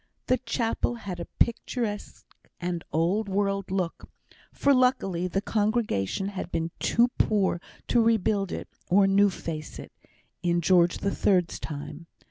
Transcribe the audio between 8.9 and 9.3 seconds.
new